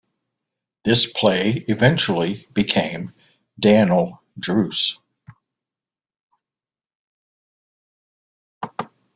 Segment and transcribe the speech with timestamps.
[0.83, 3.13] This play eventually became
[3.59, 4.97] "Dan'l Druce".